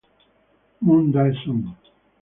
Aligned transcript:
Moon 0.83 1.03
Dae-sung 1.13 1.63